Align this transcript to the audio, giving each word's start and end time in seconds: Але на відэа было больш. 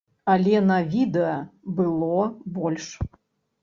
Але 0.35 0.61
на 0.69 0.77
відэа 0.95 1.37
было 1.77 2.19
больш. 2.61 2.93